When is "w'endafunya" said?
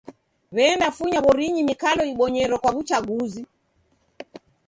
0.55-1.19